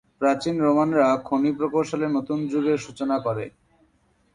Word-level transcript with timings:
প্রাচীন 0.21 0.55
রোমানরা 0.59 1.07
খনি 1.27 1.51
প্রকৌশলে 1.57 2.07
নতুন 2.09 2.39
যুগের 2.51 2.77
সূচনা 2.77 3.17
করে। 3.19 3.45